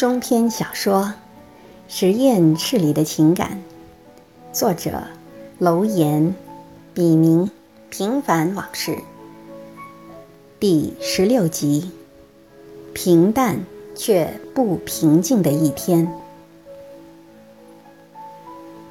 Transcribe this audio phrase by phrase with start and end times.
[0.00, 1.02] 中篇小说
[1.86, 3.62] 《实验室里的情感》，
[4.58, 5.02] 作者
[5.58, 6.34] 楼岩，
[6.94, 7.50] 笔名
[7.90, 8.96] 平凡往事，
[10.58, 11.90] 第十六集：
[12.94, 16.10] 平淡却不平静的一天。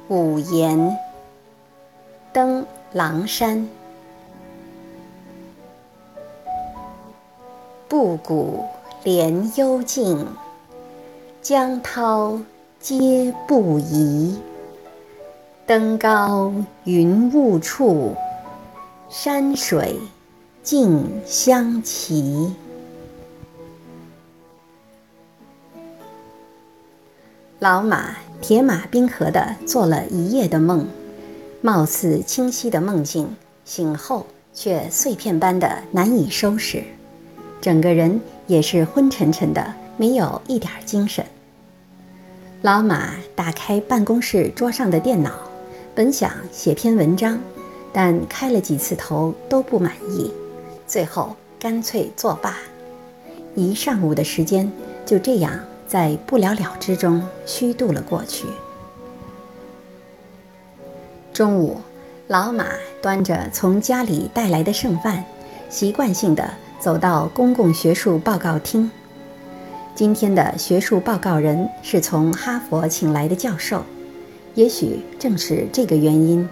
[0.06, 0.96] 五言，
[2.32, 3.68] 登狼山，
[7.88, 8.64] 布谷
[9.02, 10.24] 连幽静。
[11.42, 12.38] 江涛
[12.78, 14.36] 皆不移，
[15.66, 16.52] 登高
[16.84, 18.14] 云雾处，
[19.08, 19.96] 山水
[20.62, 22.54] 尽相齐。
[27.58, 30.86] 老马铁马冰河的做了一夜的梦，
[31.62, 33.34] 貌似清晰的梦境，
[33.64, 36.84] 醒后却碎片般的难以收拾，
[37.62, 39.74] 整个人也是昏沉沉的。
[40.00, 41.22] 没有一点精神。
[42.62, 45.30] 老马打开办公室桌上的电脑，
[45.94, 47.38] 本想写篇文章，
[47.92, 50.32] 但开了几次头都不满意，
[50.86, 52.56] 最后干脆作罢。
[53.54, 54.72] 一上午的时间
[55.04, 55.52] 就这样
[55.86, 58.46] 在不了了之中虚度了过去。
[61.30, 61.78] 中午，
[62.26, 62.64] 老马
[63.02, 65.22] 端着从家里带来的剩饭，
[65.68, 68.90] 习惯性的走到公共学术报告厅。
[70.00, 73.84] 今天的学术报告人是从哈佛请来的教授，
[74.54, 76.48] 也许正是这个原因，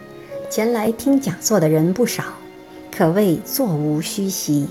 [0.51, 2.25] 前来听讲座的人不少，
[2.95, 4.69] 可谓座无虚席。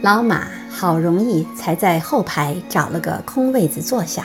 [0.00, 4.24] 老马好容易才在后排找了个空位子坐下。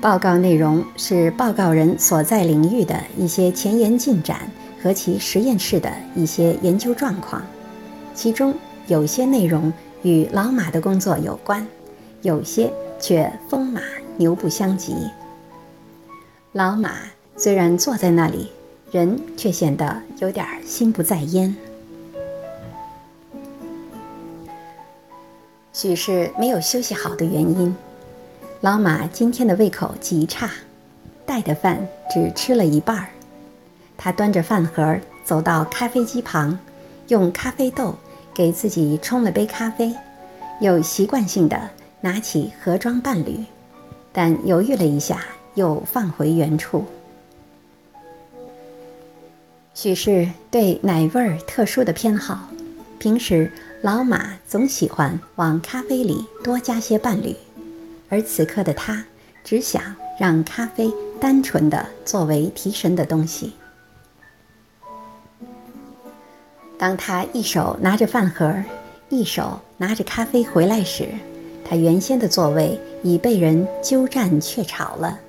[0.00, 4.50] 报告内容是报告人所在领域的一些前沿进展
[4.82, 7.42] 和其实验室的一些研究状况，
[8.14, 8.54] 其中
[8.86, 9.70] 有些内容。
[10.02, 11.66] 与老马的工作有关，
[12.22, 13.80] 有些却风马
[14.16, 14.94] 牛不相及。
[16.52, 16.92] 老马
[17.36, 18.50] 虽然坐在那里，
[18.90, 21.54] 人却显得有点心不在焉。
[25.72, 27.74] 许是没有休息好的原因，
[28.60, 30.50] 老马今天的胃口极差，
[31.24, 33.08] 带的饭只吃了一半儿。
[33.96, 36.58] 他端着饭盒走到咖啡机旁，
[37.08, 37.94] 用咖啡豆。
[38.34, 39.94] 给自己冲了杯咖啡，
[40.60, 41.70] 又习惯性的
[42.00, 43.44] 拿起盒装伴侣，
[44.12, 45.24] 但犹豫了一下，
[45.54, 46.84] 又放回原处。
[49.74, 52.48] 许是对奶味儿特殊的偏好，
[52.98, 53.50] 平时
[53.82, 57.34] 老马总喜欢往咖啡里多加些伴侣，
[58.08, 59.04] 而此刻的他
[59.42, 59.82] 只想
[60.18, 63.54] 让咖啡单纯的作为提神的东西。
[66.80, 68.54] 当他一手拿着饭盒，
[69.10, 71.06] 一手拿着咖啡回来时，
[71.62, 75.20] 他原先的座位已被人鸠占鹊巢了。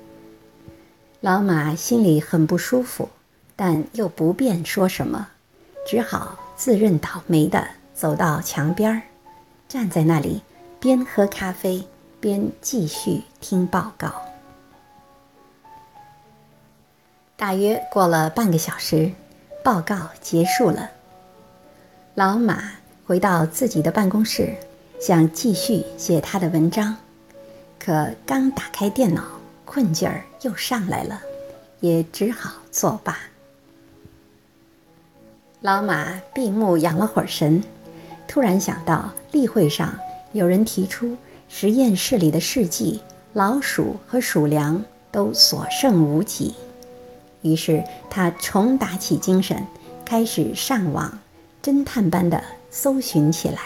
[1.20, 3.10] 老马心里很不舒服，
[3.58, 5.28] 但又不便说什么，
[5.86, 9.02] 只好自认倒霉的走到墙边儿，
[9.68, 10.42] 站在那里，
[10.80, 11.86] 边喝咖啡
[12.22, 14.10] 边继续听报告。
[17.36, 19.12] 大约过了半个小时，
[19.62, 20.90] 报告结束了。
[22.16, 22.72] 老马
[23.06, 24.54] 回到自己的办公室，
[25.00, 26.98] 想继续写他的文章，
[27.80, 29.24] 可刚打开电脑，
[29.64, 31.22] 困劲儿又上来了，
[31.80, 33.18] 也只好作罢。
[35.62, 37.64] 老马闭目养了会儿神，
[38.28, 39.98] 突然想到例会上
[40.34, 41.16] 有人提出
[41.48, 43.00] 实验室里的试剂
[43.32, 44.84] 老鼠和鼠粮
[45.14, 46.56] 都所剩无几，
[47.42, 49.66] 于是他重打起精神，
[50.04, 51.18] 开始上网。
[51.62, 53.60] 侦探般的搜寻起来。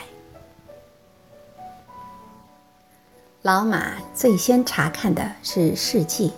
[3.41, 6.33] 老马最先查看的是试剂，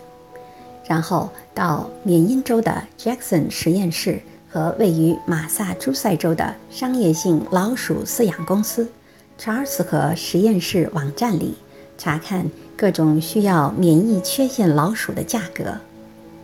[0.86, 4.22] 然后到缅因州的 Jackson 实验室
[4.52, 8.88] 和位于马萨诸塞州的商业性老鼠饲养公司
[9.38, 11.56] 查尔斯河实验室网站里
[11.98, 12.46] 查看
[12.76, 15.78] 各种需要免疫缺陷老鼠的价格，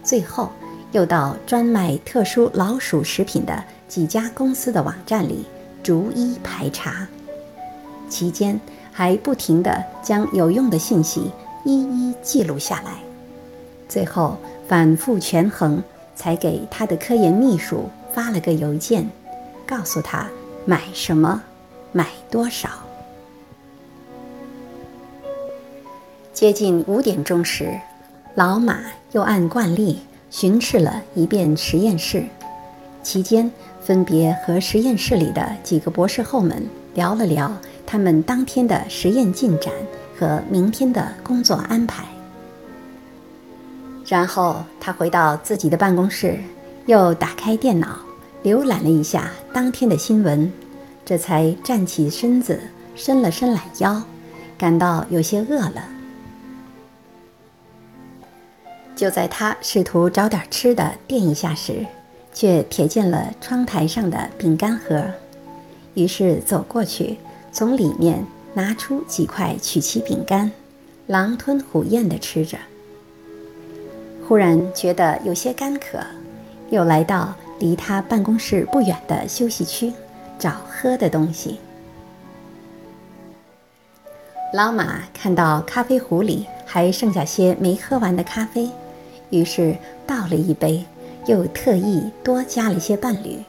[0.01, 0.49] 最后
[0.93, 3.63] 又到专卖特殊老鼠食品的。
[3.93, 5.45] 几家公司的网站里
[5.83, 7.07] 逐一排查，
[8.09, 8.59] 期间
[8.91, 11.29] 还不停地将有用的信息
[11.63, 12.93] 一一记录下来，
[13.87, 14.35] 最后
[14.67, 15.79] 反复权衡，
[16.15, 19.07] 才给他的科研秘书发了个邮件，
[19.63, 20.27] 告诉他
[20.65, 21.43] 买什么，
[21.91, 22.69] 买多少。
[26.33, 27.79] 接近五点钟时，
[28.33, 28.79] 老马
[29.11, 29.99] 又按惯例
[30.31, 32.23] 巡视了一遍实验室，
[33.03, 33.51] 期间。
[33.81, 37.51] 分别和实验室里的几个博士后们聊了聊
[37.85, 39.73] 他们当天的实验进展
[40.17, 42.05] 和明天的工作安排。
[44.07, 46.39] 然后他回到自己的办公室，
[46.85, 47.99] 又打开电脑，
[48.41, 50.49] 浏览了一下当天的新闻，
[51.03, 52.57] 这才站起身子，
[52.95, 54.01] 伸了伸懒腰，
[54.57, 55.83] 感到有些饿了。
[58.95, 61.85] 就在他试图找点吃的垫一下时，
[62.33, 65.05] 却瞥见了窗台上的饼干盒，
[65.93, 67.17] 于是走过去，
[67.51, 70.51] 从里面拿出几块曲奇饼干，
[71.07, 72.57] 狼吞虎咽地吃着。
[74.27, 75.99] 忽然觉得有些干渴，
[76.69, 79.93] 又来到离他办公室不远的休息区，
[80.39, 81.59] 找喝的东西。
[84.53, 88.69] 老马看到咖啡壶里还剩下些没喝完的咖啡。
[89.29, 89.75] 于是
[90.05, 90.85] 倒了一杯，
[91.25, 93.39] 又特意多加了些伴侣，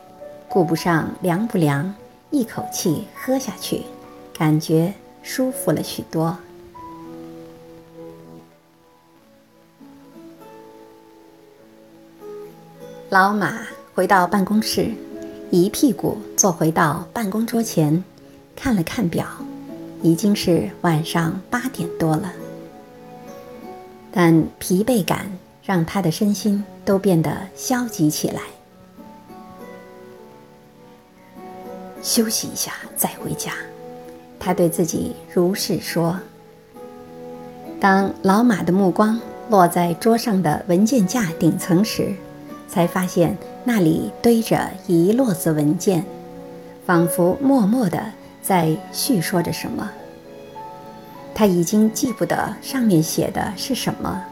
[0.48, 1.92] 顾不上凉不凉，
[2.30, 3.82] 一口气喝下去，
[4.32, 6.36] 感觉舒服了许多。
[13.10, 13.62] 老马
[13.92, 14.90] 回到办公室，
[15.50, 18.02] 一屁股坐回到办公桌前，
[18.54, 19.26] 看了看表，
[20.00, 22.32] 已经是晚上八点多了，
[24.12, 25.26] 但疲惫感。
[25.64, 28.42] 让他的身心都变得消极起来。
[32.02, 33.52] 休息一下再回家，
[34.38, 36.18] 他对自己如是说。
[37.80, 39.18] 当老马的目光
[39.48, 42.14] 落在桌上的文件架顶层时，
[42.68, 46.04] 才发现那里堆着一摞子文件，
[46.84, 48.02] 仿佛默默地
[48.42, 49.90] 在叙说着什么。
[51.34, 54.24] 他已经记不得上面写的是什么。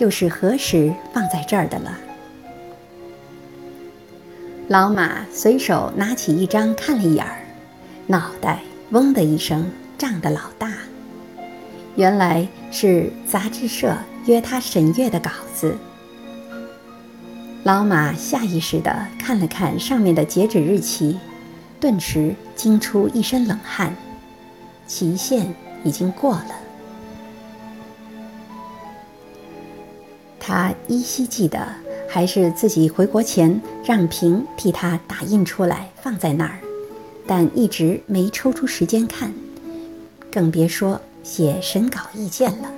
[0.00, 1.98] 又是何时放在这儿的了？
[4.68, 7.44] 老马随手拿起一张看了一眼儿，
[8.06, 8.60] 脑袋
[8.92, 10.72] 嗡的一声胀得老大。
[11.96, 13.94] 原来是杂志社
[14.24, 15.76] 约他审阅的稿子。
[17.64, 21.18] 老马下意识地看了看上面的截止日期，
[21.78, 23.94] 顿时惊出一身冷汗，
[24.86, 25.54] 期限
[25.84, 26.54] 已经过了。
[30.50, 31.64] 他依稀记得，
[32.08, 36.58] 还是自己回国前让平替他打印出来放在那儿，
[37.24, 39.32] 但一直没抽出时间看，
[40.28, 42.68] 更别说写审稿意见了。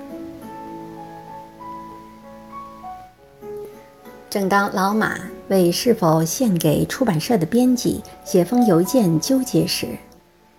[4.29, 5.17] 正当老马
[5.47, 9.87] 为是否献给出版社的编辑写封邮件纠结时，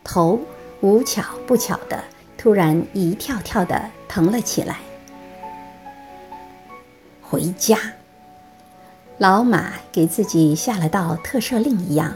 [0.03, 0.41] 头
[0.81, 2.03] 无巧不巧的
[2.37, 4.81] 突然一跳跳的疼了起来。
[7.29, 7.79] 回家，
[9.19, 12.15] 老马给自己下了道特赦令一样，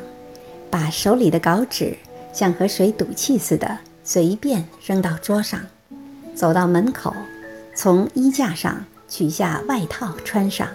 [0.71, 1.97] 把手里的稿纸
[2.33, 5.61] 像和水赌气似的随便扔到桌上，
[6.35, 7.15] 走到门口，
[7.75, 10.69] 从衣架上取下外套穿上，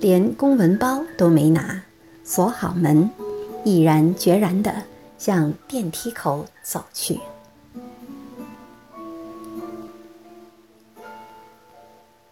[0.00, 1.82] 连公文包都没拿，
[2.24, 3.08] 锁好门，
[3.64, 4.72] 毅然决然地
[5.18, 7.20] 向电梯口走去。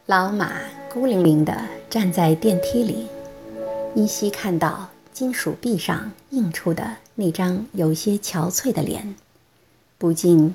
[0.06, 0.52] 老马。
[0.92, 1.52] 孤零零地
[1.90, 3.06] 站在电梯里，
[3.94, 9.14] 依稀看到金属壁上映出的那张有些憔悴的脸，
[9.98, 10.54] 不禁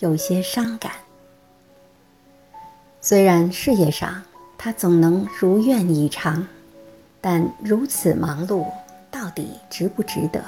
[0.00, 0.92] 有些伤感。
[3.00, 4.22] 虽然事业上
[4.58, 6.46] 他总能如愿以偿，
[7.20, 8.66] 但如此忙碌，
[9.10, 10.44] 到底值不值得？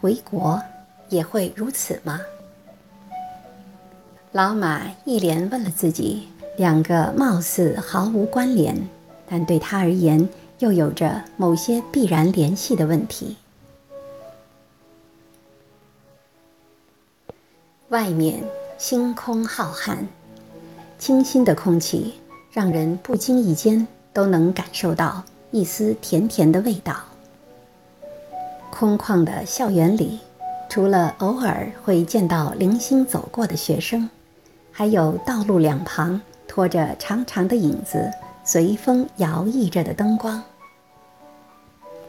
[0.00, 0.60] 回国
[1.08, 2.20] 也会如此吗？
[4.32, 6.28] 老马一连问了自己。
[6.60, 8.76] 两个貌似毫无关联，
[9.26, 13.38] 但对他而言又有着某些必然联系的问题。
[17.88, 18.44] 外面
[18.76, 20.04] 星空浩瀚，
[20.98, 22.16] 清新的空气
[22.52, 26.94] 让人不经意间都能感受到一丝甜甜的味道。
[28.68, 30.18] 空旷的校园里，
[30.68, 34.10] 除了偶尔会见到零星走过的学生，
[34.70, 36.20] 还有道路两旁。
[36.50, 38.10] 拖着长长的影子，
[38.42, 40.42] 随风摇曳着的灯光，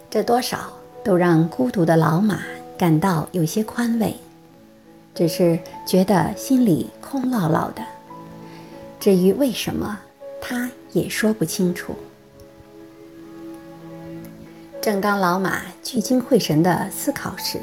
[0.10, 2.40] 这多少都让孤独的老马
[2.76, 4.16] 感到有些宽慰，
[5.14, 7.84] 只是觉得心里空落落的。
[9.00, 10.00] 至于为什么，
[10.42, 11.94] 他也说不清楚。
[14.82, 17.60] 正当老马聚精会神地思考时，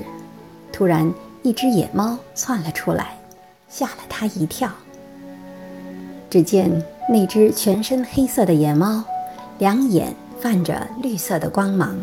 [0.72, 3.18] 突然一只野猫窜了出来，
[3.68, 4.70] 吓了他一跳。
[6.30, 6.70] 只见
[7.08, 9.02] 那只全身黑色的野猫，
[9.58, 11.96] 两眼泛着绿色的光芒，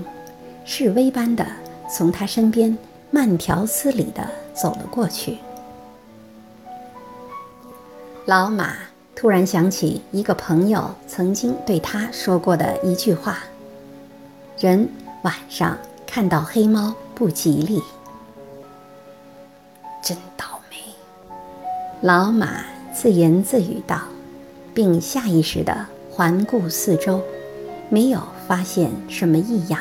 [0.65, 1.45] 示威般的
[1.89, 2.75] 从他身边
[3.11, 5.37] 慢条斯理地走了过去。
[8.25, 8.73] 老马
[9.15, 13.37] 突然想起一个朋友曾经对他说过的一句话
[14.59, 14.89] ：“人
[15.21, 15.77] 晚上
[16.07, 17.79] 看到黑猫不吉利。”
[20.01, 20.77] 真倒霉，
[22.01, 24.01] 老马自言自语道，
[24.75, 27.23] 并下意识地环顾四周，
[27.89, 29.79] 没有发现什么异样。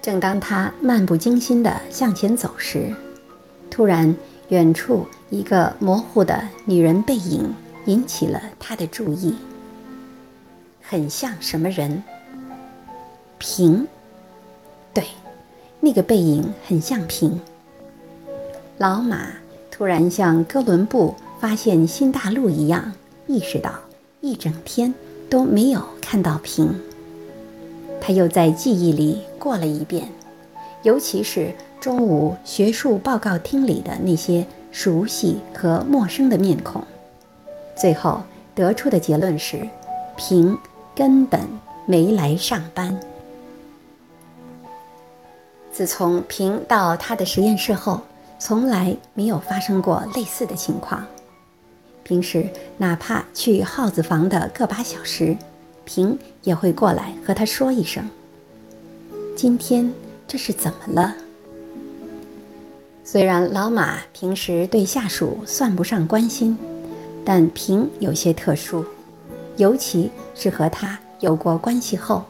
[0.00, 2.94] 正当他漫不经心地向前走时，
[3.68, 4.14] 突然，
[4.50, 7.52] 远处一个模糊的女人背影
[7.86, 9.34] 引起了他的注意。
[10.80, 12.04] 很像什么人？
[13.38, 13.88] 平。
[14.94, 15.04] 对，
[15.80, 17.40] 那个背影很像平。
[18.78, 19.30] 老马
[19.70, 22.92] 突然像哥伦布发现新大陆一样，
[23.26, 23.72] 意识到
[24.20, 24.94] 一整天
[25.28, 26.74] 都没有看到平。
[28.00, 30.08] 他又在记忆里过了一遍，
[30.82, 36.82] 尤其是中午学术报告厅里的那些熟悉和陌生的面孔，
[37.74, 38.22] 最后
[38.54, 39.68] 得出的结论是：
[40.16, 40.56] 平
[40.94, 41.40] 根本
[41.84, 42.98] 没来上班。
[45.72, 48.00] 自从平到他的实验室后，
[48.38, 51.04] 从来没有发生过类似的情况。
[52.02, 55.36] 平时哪怕去耗子房的个把小时。
[55.84, 58.02] 平也会过来和他说一声
[59.38, 59.94] ：“今天
[60.26, 61.14] 这是怎么了？”
[63.04, 66.58] 虽然老马平时对下属算不上关心，
[67.24, 68.84] 但平有些特殊，
[69.56, 72.24] 尤其是和他有过关系后，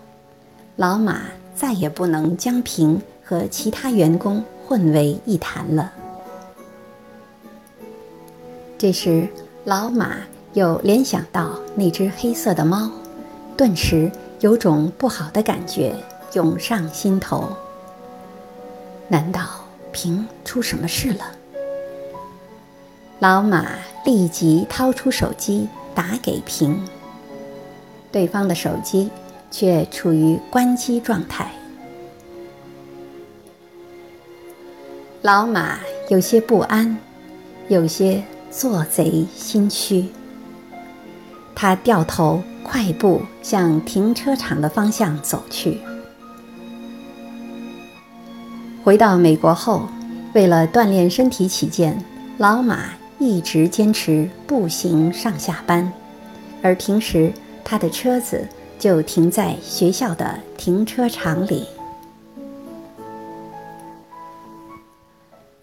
[0.77, 1.23] 老马
[1.55, 5.93] 再也不能将平和其他员工混为一谈了。
[8.77, 9.29] 这时，
[9.65, 10.17] 老马
[10.55, 12.91] 又联想到那只黑色的猫。
[13.57, 15.95] 顿时有种不好的感觉
[16.35, 17.49] 涌上心头。
[19.09, 19.41] 难道
[19.93, 21.25] 平出什么事了？
[23.21, 23.67] 老马
[24.05, 26.79] 立即掏出手机打给平，
[28.13, 29.09] 对方的手机
[29.51, 31.51] 却处于关机状态。
[35.27, 36.97] 老马有些不安，
[37.67, 40.07] 有些做贼心虚。
[41.53, 42.41] 他掉头。
[42.63, 45.79] 快步向停车场的方向走去。
[48.83, 49.89] 回到美国后，
[50.33, 52.05] 为了锻炼身体起见，
[52.39, 52.91] 老马
[53.21, 55.93] 一直坚持步行上下班，
[56.61, 57.33] 而平时
[57.65, 58.45] 他的车子
[58.81, 61.67] 就停在学校的停车场里。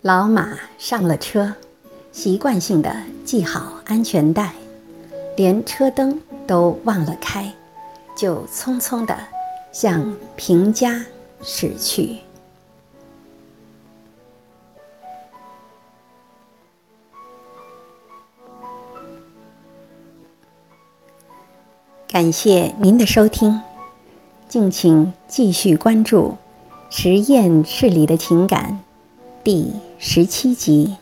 [0.03, 1.55] 老马上了车，
[2.11, 2.93] 习惯性的
[3.25, 4.53] 系好安全带，
[5.35, 6.21] 连车灯。
[6.45, 7.49] 都忘了开，
[8.17, 9.17] 就匆匆的
[9.71, 11.05] 向平家
[11.41, 12.17] 驶去。
[22.09, 23.61] 感谢您的收听，
[24.49, 26.35] 敬请继续关注
[26.95, 28.81] 《实验室里的情感》
[29.45, 29.71] 第
[30.05, 30.97] 十七集。